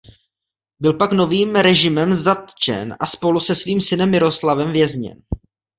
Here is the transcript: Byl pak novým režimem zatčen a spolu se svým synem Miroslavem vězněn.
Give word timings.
Byl 0.79 0.93
pak 0.93 1.11
novým 1.11 1.55
režimem 1.55 2.13
zatčen 2.13 2.95
a 2.99 3.05
spolu 3.07 3.39
se 3.39 3.55
svým 3.55 3.81
synem 3.81 4.11
Miroslavem 4.11 4.71
vězněn. 4.73 5.21